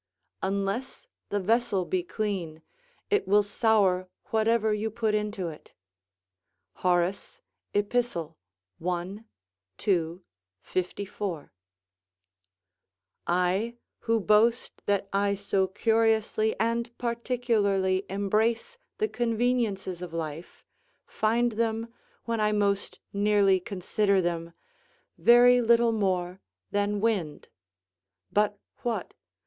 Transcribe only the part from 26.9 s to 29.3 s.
wind. But what?